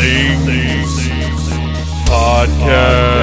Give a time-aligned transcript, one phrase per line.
[0.00, 1.48] Needless Things
[2.08, 3.18] Podcast.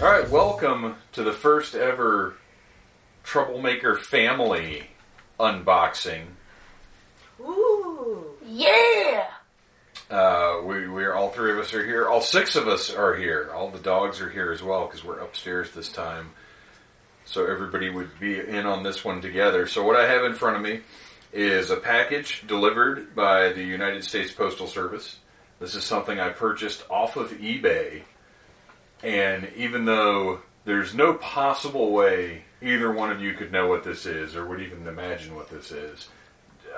[0.00, 2.36] All right, welcome to the first ever
[3.22, 4.91] Troublemaker Family
[5.42, 6.26] unboxing.
[7.40, 8.24] Ooh.
[8.46, 9.26] Yeah!
[10.10, 12.06] Uh, we we're all three of us are here.
[12.06, 13.50] All six of us are here.
[13.54, 16.30] All the dogs are here as well because we're upstairs this time.
[17.24, 19.66] So everybody would be in on this one together.
[19.66, 20.80] So what I have in front of me
[21.32, 25.16] is a package delivered by the United States Postal Service.
[25.60, 28.02] This is something I purchased off of eBay.
[29.02, 34.06] And even though there's no possible way either one of you could know what this
[34.06, 36.08] is or would even imagine what this is,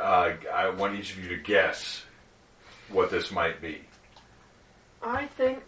[0.01, 2.03] uh, I want each of you to guess
[2.89, 3.83] what this might be.
[5.03, 5.63] I think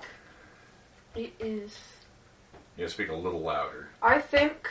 [1.15, 1.77] it is.
[2.77, 3.89] You gotta speak a little louder.
[4.03, 4.71] I think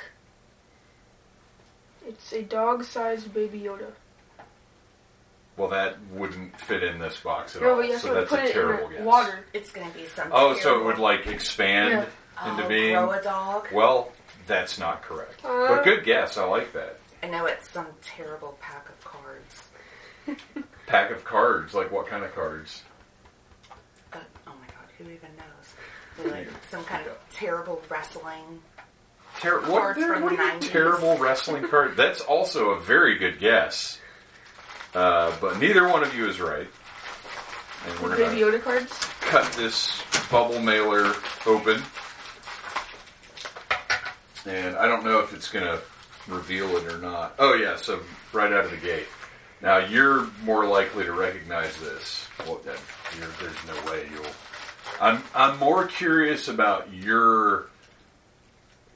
[2.08, 3.92] it's a dog sized baby Yoda.
[5.58, 7.76] Well, that wouldn't fit in this box at No, all.
[7.78, 9.06] but you have so to that's put a it terrible in guess.
[9.06, 9.46] water.
[9.54, 10.28] It's gonna be some.
[10.32, 12.06] Oh, so it would like expand Yeah.
[12.46, 12.94] Into oh, being.
[12.94, 13.68] grow a dog.
[13.72, 14.12] Well,
[14.48, 15.44] that's not correct.
[15.44, 16.38] Uh, but good guess.
[16.38, 17.00] I like that.
[17.24, 19.68] I know it's some terrible pack of cards.
[20.88, 21.74] Pack of cards.
[21.74, 22.84] Like what kind of cards?
[24.14, 25.46] Uh, oh my god, who even knows?
[26.32, 28.62] Like some kind of terrible wrestling.
[29.42, 30.72] Ter- what, Cards there- from what the you 90s.
[30.72, 31.98] terrible wrestling card?
[31.98, 34.00] That's also a very good guess.
[34.94, 36.68] Uh, but neither one of you is right.
[37.88, 38.88] And we're gonna
[39.22, 41.14] cut this bubble mailer
[41.46, 41.82] open.
[44.46, 45.82] And I don't know if it's going to
[46.28, 47.36] reveal it or not.
[47.40, 48.00] Oh, yeah, so
[48.34, 49.08] right out of the gate.
[49.62, 52.28] Now, you're more likely to recognize this.
[52.40, 52.78] Well, that,
[53.18, 54.26] you're, there's no way you'll.
[55.02, 57.68] I'm, I'm more curious about your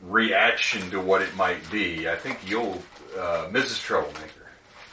[0.02, 2.08] reaction to what it might be.
[2.08, 2.82] I think you'll,
[3.18, 3.82] uh, Mrs.
[3.82, 4.50] Troublemaker,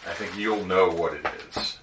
[0.08, 1.78] I think you'll know what it is.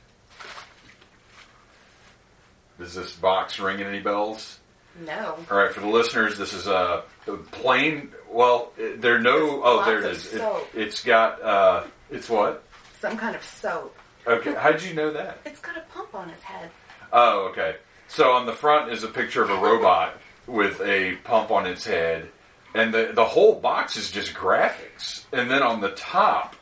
[2.80, 4.60] Does this box ring any bells?
[5.06, 5.38] No.
[5.50, 7.04] All right, for the listeners, this is a
[7.52, 8.12] plain.
[8.30, 9.62] Well, there are no.
[9.64, 10.34] Oh, there it is.
[10.34, 10.42] It,
[10.74, 11.42] it's got.
[11.42, 12.64] Uh, it's what?
[13.00, 13.98] Some kind of soap.
[14.26, 15.40] Okay, how'd you know that?
[15.46, 16.70] It's got a pump on its head.
[17.12, 17.76] Oh, okay.
[18.08, 20.18] So on the front is a picture of a robot
[20.48, 22.30] with a pump on its head,
[22.74, 25.26] and the the whole box is just graphics.
[25.32, 26.56] And then on the top,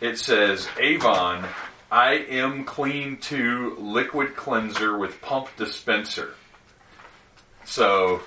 [0.00, 1.44] it says Avon
[1.94, 6.34] I am Clean 2 liquid cleanser with pump dispenser.
[7.64, 8.20] So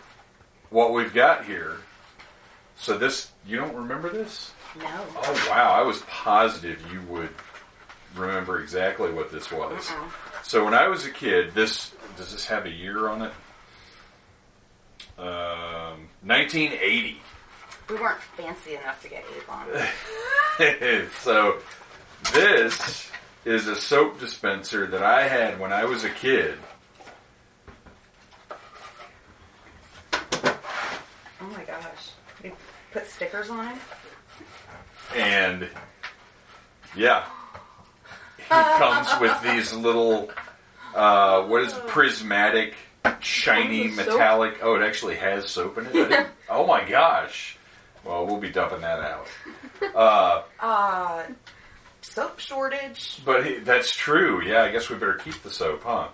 [0.70, 1.78] what we've got here.
[2.78, 4.52] So this you don't remember this?
[4.78, 4.86] No.
[5.16, 7.30] Oh wow, I was positive you would
[8.16, 9.90] remember exactly what this was.
[9.90, 10.10] Uh-uh.
[10.44, 13.32] So when I was a kid, this does this have a year on it?
[15.18, 17.22] Um, 1980.
[17.90, 19.68] We weren't fancy enough to get Avon.
[21.22, 21.60] so
[22.34, 23.10] this
[23.46, 26.58] is a soap dispenser that I had when I was a kid.
[31.40, 31.64] Oh my
[32.44, 32.52] gosh.
[32.94, 33.78] Put stickers on it.
[35.16, 35.68] And
[36.96, 37.26] yeah,
[38.40, 40.32] it comes with these little
[40.96, 42.76] uh, what is it, prismatic,
[43.20, 44.60] shiny, metallic.
[44.62, 46.28] Oh, it actually has soap in it.
[46.50, 47.58] Oh my gosh!
[48.06, 49.28] Well, we'll be dumping that out.
[49.94, 51.24] Uh, Uh,
[52.00, 53.20] soap shortage.
[53.26, 54.42] but he, that's true.
[54.46, 56.08] Yeah, I guess we better keep the soap, huh?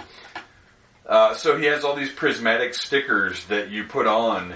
[1.06, 4.56] Uh, so he has all these prismatic stickers that you put on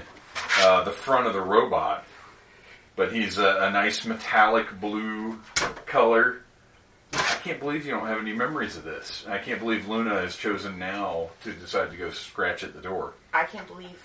[0.59, 2.06] uh, the front of the robot.
[2.95, 5.39] But he's a, a nice metallic blue
[5.86, 6.42] color.
[7.13, 9.25] I can't believe you don't have any memories of this.
[9.27, 13.13] I can't believe Luna has chosen now to decide to go scratch at the door.
[13.33, 14.01] I can't believe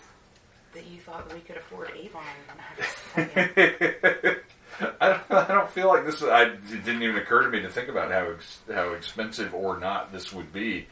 [0.74, 2.22] that you thought that we could afford Avon.
[2.48, 4.36] I have to say.
[5.00, 6.22] I don't, I don't feel like this.
[6.22, 9.78] I, it didn't even occur to me to think about how ex, how expensive or
[9.78, 10.86] not this would be.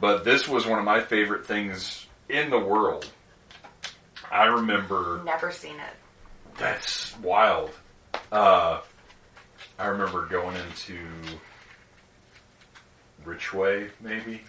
[0.00, 3.10] But this was one of my favorite things in the world.
[4.30, 6.56] I remember Never seen it.
[6.58, 7.70] that's wild.
[8.30, 8.80] Uh,
[9.78, 10.98] I remember going into
[13.24, 14.42] Richway maybe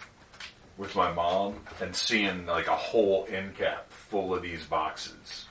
[0.78, 5.46] with my mom and seeing like a whole end cap full of these boxes.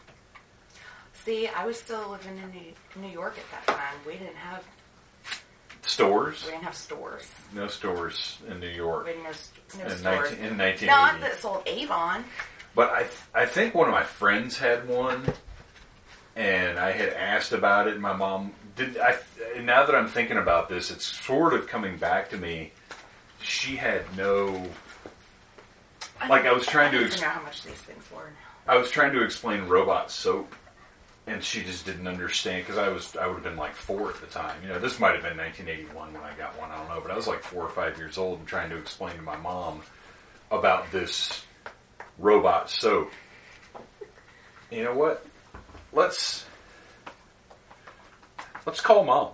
[1.13, 3.95] See, I was still living in New, New York at that time.
[4.05, 4.63] We didn't have
[5.83, 6.43] Stores?
[6.45, 7.27] we didn't have stores.
[7.53, 9.37] No stores in New York We didn't have
[9.77, 10.03] no in, stores.
[10.31, 10.85] 19, in 1980.
[10.85, 12.23] Not that sold Avon.
[12.75, 15.23] But I, th- I think one of my friends had one,
[16.35, 17.93] and I had asked about it.
[17.93, 19.17] And my mom did I?
[19.61, 22.71] Now that I'm thinking about this, it's sort of coming back to me.
[23.41, 24.67] She had no.
[26.29, 28.29] Like, I was trying to I ex- know how much these things were.
[28.67, 30.53] I was trying to explain robot soap,
[31.27, 34.21] and she just didn't understand because I was I would have been like four at
[34.21, 34.55] the time.
[34.61, 36.71] You know, this might have been 1981 when I got one.
[36.71, 38.77] I don't know, but I was like four or five years old and trying to
[38.77, 39.81] explain to my mom
[40.51, 41.43] about this
[42.21, 43.11] robot soap.
[44.69, 45.25] You know what?
[45.91, 46.45] Let's
[48.65, 49.31] let's call mom.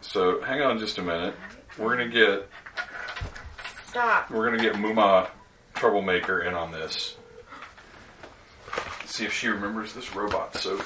[0.00, 1.34] So hang on just a minute.
[1.76, 2.48] We're gonna get
[3.88, 4.30] Stop.
[4.30, 5.28] we're gonna get Muma
[5.74, 7.16] Troublemaker in on this.
[9.06, 10.82] See if she remembers this robot soap.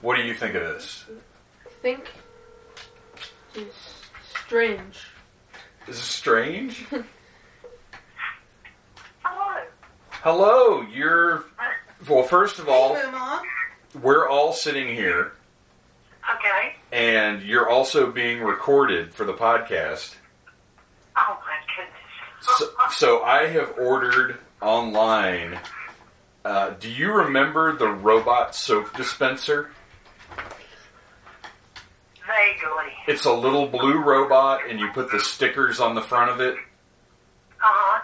[0.00, 1.04] What do you think of this?
[1.82, 2.08] think
[3.54, 3.72] is
[4.46, 4.98] strange.
[5.88, 6.84] Is this strange?
[9.24, 9.62] Hello.
[10.10, 11.44] Hello, you're.
[12.08, 13.42] Well, first of all, Hey, Mom.
[14.00, 15.32] we're all sitting here,
[16.34, 16.74] Okay.
[16.90, 20.16] and you're also being recorded for the podcast.
[21.16, 22.58] Oh my goodness.
[22.58, 25.58] So, so I have ordered online.
[26.44, 29.70] Uh, do you remember the robot soap dispenser?
[33.06, 36.56] It's a little blue robot, and you put the stickers on the front of it.
[37.60, 38.02] Uh-huh.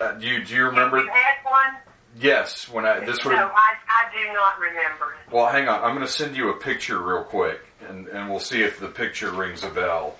[0.00, 0.98] Uh, do you do you remember?
[0.98, 1.76] You had one?
[2.20, 3.32] Yes, when I this would.
[3.32, 5.14] No, I, I do not remember.
[5.30, 5.82] Well, hang on.
[5.82, 8.88] I'm going to send you a picture real quick, and and we'll see if the
[8.88, 10.16] picture rings a bell.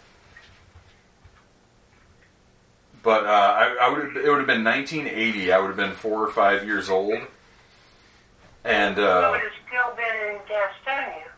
[3.02, 5.52] But uh, I, I would it would have been 1980.
[5.52, 7.18] I would have been four or five years old,
[8.64, 11.33] and uh, would have still been in Gastonia.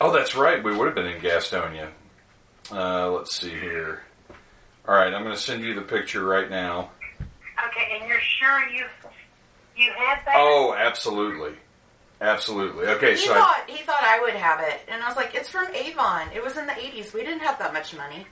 [0.00, 0.62] Oh, that's right.
[0.62, 1.88] We would have been in Gastonia.
[2.70, 4.02] Uh, let's see here.
[4.86, 6.90] All right, I'm going to send you the picture right now.
[7.68, 8.84] Okay, and you're sure you
[9.76, 10.34] you had that?
[10.36, 11.54] Oh, absolutely,
[12.20, 12.86] absolutely.
[12.86, 15.34] Okay, He so I, thought he thought I would have it, and I was like,
[15.34, 16.28] "It's from Avon.
[16.34, 17.12] It was in the '80s.
[17.14, 18.26] We didn't have that much money."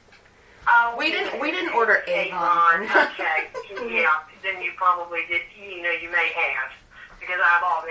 [0.68, 2.84] Oh, We didn't- we didn't order Avon.
[2.84, 3.50] okay,
[3.90, 4.12] yeah.
[4.42, 5.40] Then you probably did.
[5.58, 6.70] You know, you may have
[7.18, 7.84] because I bought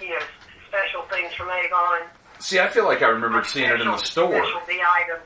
[0.00, 0.24] you know
[0.68, 2.02] special things from Avon.
[2.38, 4.34] See, I feel like I remembered seeing it in the store.
[4.34, 5.22] Specialty items.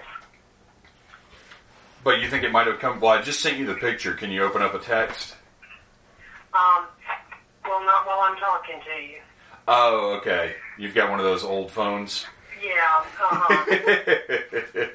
[2.04, 3.00] But you think it might have come?
[3.00, 4.14] Well, I just sent you the picture.
[4.14, 5.34] Can you open up a text?
[6.54, 6.86] Um,
[7.64, 9.18] well, not while I'm talking to you.
[9.66, 10.54] Oh, okay.
[10.78, 12.24] You've got one of those old phones.
[12.64, 13.04] Yeah.
[13.20, 14.86] Uh-huh.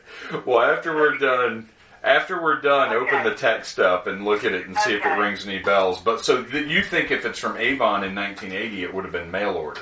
[0.45, 1.69] well, after we're done,
[2.03, 5.17] after we're done, open the text up and look at it and see if it
[5.17, 6.01] rings any bells.
[6.01, 9.31] But so th- you think if it's from Avon in 1980, it would have been
[9.31, 9.81] mail order?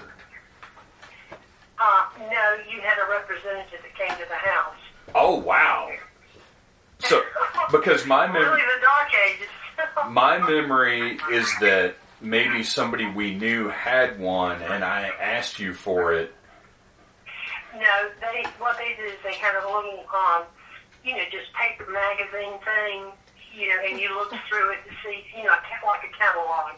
[2.30, 4.76] No, you had a representative that came to the house.
[5.16, 5.90] Oh, wow.
[7.00, 7.22] So
[7.72, 9.48] because my really memory, the dark ages.
[10.12, 16.14] my memory is that maybe somebody we knew had one, and I asked you for
[16.14, 16.34] it.
[17.74, 20.44] No, they what they did is they had a little, um,
[21.04, 23.12] you know, just paper magazine thing,
[23.58, 26.76] you know, and you looked through it to see, you know, ca- like a catalog,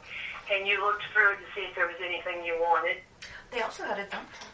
[0.51, 2.97] and you looked through it to see if there was anything you wanted.
[3.51, 4.52] They also had a dump truck.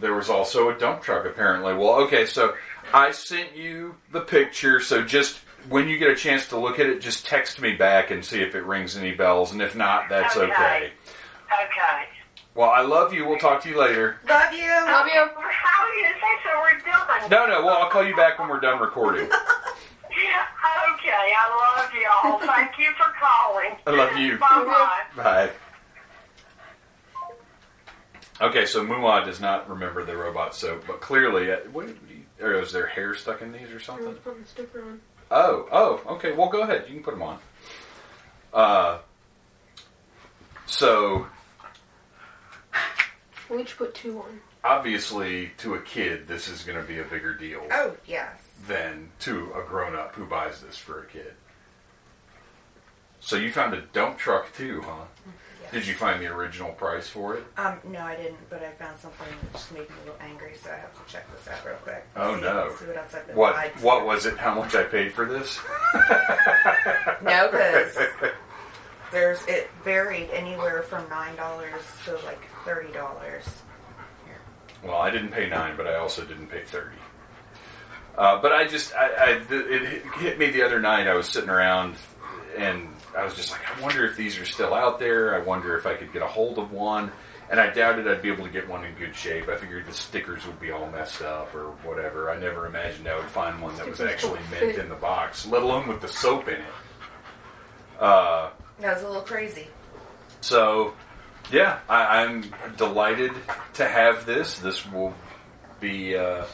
[0.00, 1.74] There was also a dump truck, apparently.
[1.74, 2.54] Well, okay, so
[2.92, 4.80] I sent you the picture.
[4.80, 5.38] So just
[5.68, 8.40] when you get a chance to look at it, just text me back and see
[8.42, 9.52] if it rings any bells.
[9.52, 10.46] And if not, that's okay.
[10.46, 10.92] Okay.
[11.52, 12.04] Okay.
[12.54, 13.26] Well, I love you.
[13.26, 14.18] We'll talk to you later.
[14.28, 14.68] Love you.
[14.68, 15.28] Love you.
[15.36, 16.60] How are you to say so?
[16.60, 17.30] We're done.
[17.30, 17.64] No, no.
[17.64, 19.30] Well, I'll call you back when we're done recording.
[21.00, 22.54] Okay, I love y'all.
[22.54, 23.76] Thank you for calling.
[23.86, 24.38] I love you.
[24.38, 25.50] Bye bye.
[28.40, 28.46] Bye.
[28.46, 31.88] Okay, so Muma does not remember the robot soap, but clearly, uh, what,
[32.40, 34.14] or is there hair stuck in these or I something?
[34.14, 35.00] putting the sticker on.
[35.30, 36.32] Oh, oh, okay.
[36.32, 36.84] Well, go ahead.
[36.88, 37.38] You can put them on.
[38.52, 38.98] Uh,
[40.66, 41.26] so
[43.48, 44.40] We'll each put two on.
[44.64, 48.38] obviously, to a kid, this is going to be a bigger deal Oh yes.
[48.66, 51.34] than to a grown-up who buys this for a kid.
[53.20, 55.04] So you found a dump truck too, huh?
[55.72, 57.44] Did you find the original price for it?
[57.56, 60.52] Um, no, I didn't, but I found something that just made me a little angry,
[60.60, 62.04] so I have to check this out real quick.
[62.16, 62.74] Oh, see, no.
[62.78, 63.54] See what else I've been What?
[63.54, 63.84] lied to.
[63.84, 64.36] What was it?
[64.36, 65.58] How much I paid for this?
[67.22, 67.96] No, because
[69.12, 73.44] there's it varied anywhere from nine dollars to like thirty dollars.
[74.82, 76.96] Well, I didn't pay nine, but I also didn't pay thirty.
[78.16, 81.06] Uh, but I just, I, I, th- it hit- hit me the other night.
[81.06, 81.96] I was sitting around,
[82.56, 85.34] and I was just like, I wonder if these are still out there.
[85.34, 87.10] I wonder if I could get a hold of one.
[87.50, 89.48] And I doubted I'd be able to get one in good shape.
[89.48, 92.30] I figured the stickers would be all messed up or whatever.
[92.30, 95.62] I never imagined I would find one that was actually mint in the box, let
[95.62, 96.60] alone with the soap in it.
[97.98, 99.66] Uh, That was a little crazy.
[100.40, 100.94] So,
[101.50, 102.44] yeah, I, I'm
[102.76, 103.32] delighted
[103.74, 104.58] to have this.
[104.60, 105.12] This will
[105.80, 106.16] be.
[106.16, 106.44] Uh,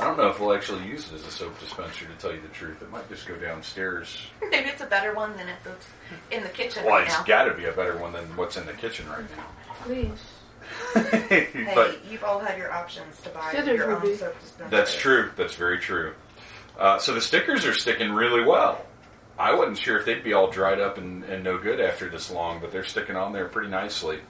[0.00, 2.06] I don't know if we'll actually use it as a soap dispenser.
[2.06, 4.16] To tell you the truth, it might just go downstairs.
[4.50, 5.86] Maybe it's a better one than if it's
[6.30, 7.24] in the kitchen Well, right it's now.
[7.24, 9.44] got to be a better one than what's in the kitchen right now.
[9.84, 10.08] Please.
[10.94, 11.02] now.
[11.28, 14.70] Hey, but you've all had your options to buy Scissors your own be- soap dispenser.
[14.76, 15.30] That's true.
[15.36, 16.14] That's very true.
[16.78, 18.80] Uh, so the stickers are sticking really well.
[19.38, 22.30] I wasn't sure if they'd be all dried up and, and no good after this
[22.30, 24.20] long, but they're sticking on there pretty nicely.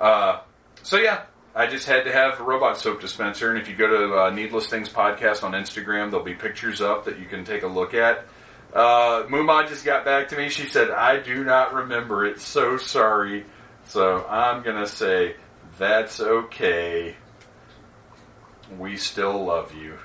[0.00, 0.40] Uh,
[0.82, 1.22] so yeah,
[1.56, 4.30] I just had to have a robot soap dispenser, and if you go to uh,
[4.30, 7.94] Needless Things podcast on Instagram, there'll be pictures up that you can take a look
[7.94, 8.26] at.
[8.72, 10.48] Uh, Muma just got back to me.
[10.48, 12.40] She said, "I do not remember it.
[12.40, 13.46] So sorry."
[13.86, 15.36] So I'm gonna say
[15.78, 17.14] that's okay.
[18.76, 19.98] We still love you.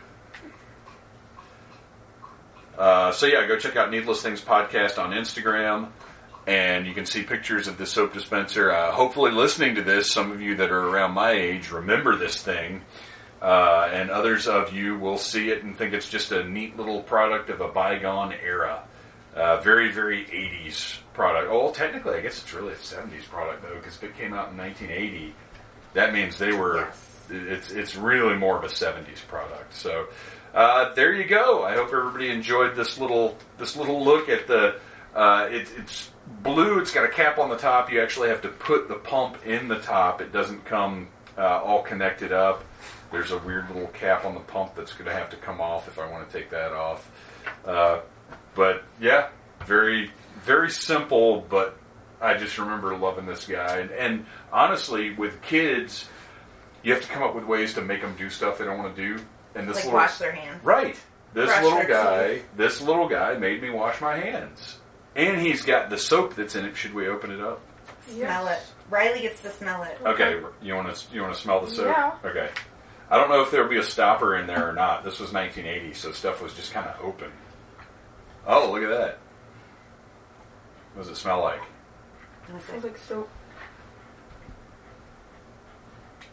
[2.78, 5.90] Uh, so yeah, go check out Needless Things podcast on Instagram,
[6.50, 8.72] and you can see pictures of the soap dispenser.
[8.72, 12.42] Uh, hopefully, listening to this, some of you that are around my age remember this
[12.42, 12.82] thing,
[13.40, 17.04] uh, and others of you will see it and think it's just a neat little
[17.04, 18.82] product of a bygone era.
[19.36, 21.50] Uh, very, very 80s product.
[21.52, 24.34] Oh, well, technically, I guess it's really a 70s product though, because if it came
[24.34, 25.36] out in 1980,
[25.94, 26.78] that means they were.
[26.78, 27.06] Yes.
[27.32, 29.76] It's it's really more of a 70s product.
[29.76, 30.08] So
[30.56, 31.64] uh, there you go.
[31.64, 34.80] I hope everybody enjoyed this little this little look at the.
[35.14, 36.10] Uh, it, it's
[36.44, 36.80] blue.
[36.80, 37.92] It's got a cap on the top.
[37.92, 40.22] You actually have to put the pump in the top.
[40.22, 41.08] It doesn't come
[41.38, 42.64] uh, all connected up.
[43.12, 45.88] There's a weird little cap on the pump that's going to have to come off
[45.88, 47.10] if I want to take that off.
[47.66, 48.02] Uh,
[48.56, 49.30] but yeah,
[49.66, 50.12] very
[50.44, 51.46] very simple.
[51.50, 51.78] But
[52.22, 53.80] I just remember loving this guy.
[53.80, 56.08] And, and honestly, with kids,
[56.84, 58.96] you have to come up with ways to make them do stuff they don't want
[58.96, 59.24] to do.
[59.56, 60.64] And this Like little wash their hands.
[60.64, 60.96] Right.
[61.34, 62.46] This Brush little guy, teeth.
[62.56, 64.78] this little guy made me wash my hands.
[65.16, 66.78] And he's got the soap that's in it.
[66.78, 67.62] Should we open it up?
[68.08, 68.60] Smell it.
[68.90, 69.98] Riley gets to smell it.
[70.06, 71.88] Okay, you want to you want to smell the soap?
[71.88, 72.16] Yeah.
[72.26, 72.50] Okay.
[73.10, 75.04] I don't know if there'll be a stopper in there or not.
[75.04, 77.32] This was 1980, so stuff was just kind of open.
[78.46, 79.20] Oh, look at that.
[80.94, 81.62] What does it smell like?
[82.48, 82.68] Let me see.
[82.68, 83.30] Smells like soap.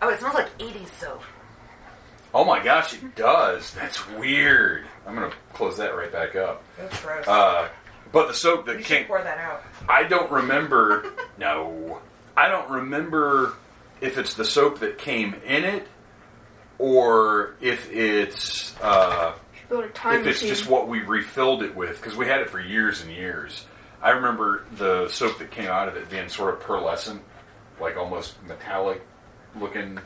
[0.03, 1.23] Oh, it smells like 80s soap.
[2.35, 3.73] Oh my gosh, it does.
[3.73, 4.85] That's weird.
[5.07, 6.63] I'm gonna close that right back up.
[6.77, 7.27] That's gross.
[7.27, 7.69] Uh,
[8.13, 8.99] but the soap that you came.
[9.03, 9.63] should pour that out.
[9.89, 11.13] I don't remember.
[11.39, 12.01] no,
[12.37, 13.55] I don't remember
[14.01, 15.87] if it's the soap that came in it,
[16.79, 19.35] or if it's uh,
[19.69, 20.49] Build a time if it's machine.
[20.49, 23.67] just what we refilled it with because we had it for years and years.
[24.03, 27.21] I remember the soap that came out of it being sort of pearlescent,
[27.81, 29.03] like almost metallic
[29.59, 29.99] looking.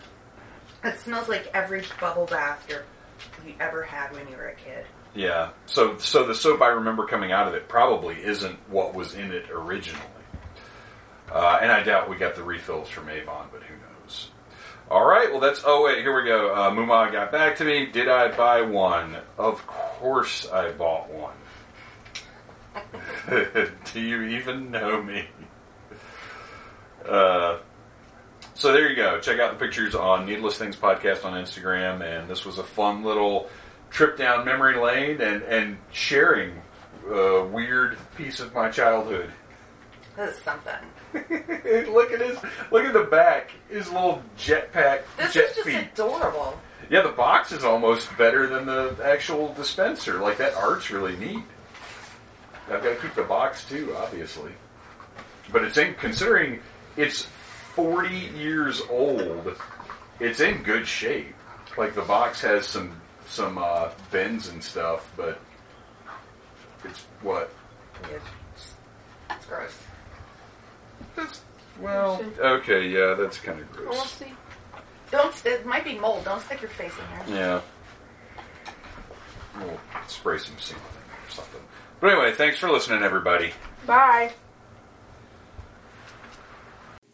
[0.83, 4.87] It smells like every bubble bath you ever had when you were a kid.
[5.14, 5.50] Yeah.
[5.67, 9.33] So so the soap I remember coming out of it probably isn't what was in
[9.33, 10.00] it originally.
[11.31, 14.31] Uh, and I doubt we got the refills from Avon, but who knows?
[14.90, 15.31] All right.
[15.31, 15.62] Well, that's.
[15.64, 16.55] Oh wait, here we go.
[16.55, 17.87] Uh, Muma got back to me.
[17.87, 19.17] Did I buy one?
[19.38, 21.35] Of course, I bought one.
[23.93, 25.26] Do you even know me?
[27.09, 27.59] Uh,
[28.55, 29.19] so there you go.
[29.21, 33.02] Check out the pictures on Needless Things Podcast on Instagram, and this was a fun
[33.02, 33.49] little
[33.90, 36.61] trip down memory lane and and sharing
[37.11, 39.30] a weird piece of my childhood.
[40.16, 40.75] This is something.
[41.92, 42.38] look at his
[42.70, 45.88] look at the back, his little jetpack This jet is just feet.
[45.92, 46.59] adorable.
[46.88, 50.18] Yeah, the box is almost better than the actual dispenser.
[50.18, 51.42] Like that art's really neat.
[52.70, 54.52] I've got to keep the box too, obviously.
[55.52, 56.61] But it's in considering
[56.97, 57.23] it's
[57.75, 59.56] 40 years old.
[60.20, 61.35] It's in good shape.
[61.76, 63.00] Like the box has some
[63.31, 65.41] some uh, bends and stuff, but
[66.85, 67.51] it's what?
[68.05, 68.75] It's,
[69.31, 69.79] it's gross.
[71.17, 71.41] It's,
[71.81, 74.13] well, okay, yeah, that's kind of I want gross.
[74.13, 74.33] see.
[75.11, 75.47] Don't.
[75.47, 76.25] It might be mold.
[76.25, 76.93] Don't stick your face
[77.27, 77.39] in there.
[77.39, 77.61] Yeah.
[79.59, 81.61] We'll spray some sealant in there or something.
[82.01, 83.53] But anyway, thanks for listening, everybody.
[83.87, 84.33] Bye.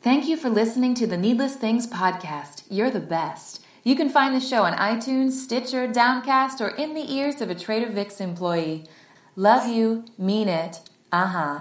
[0.02, 2.62] Thank you for listening to the Needless Things podcast.
[2.70, 3.64] You're the best.
[3.86, 7.54] You can find the show on iTunes, Stitcher, Downcast, or in the ears of a
[7.54, 8.84] Trader Vic's employee.
[9.36, 10.80] Love you, mean it.
[11.12, 11.60] Uh huh.